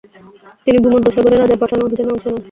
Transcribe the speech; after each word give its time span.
তিনি 0.65 0.77
ভূমধ্যসাগরে 0.83 1.35
রাজার 1.35 1.61
পাঠানো 1.61 1.81
অভিযানে 1.85 2.13
অংশ 2.13 2.25
নেন। 2.27 2.37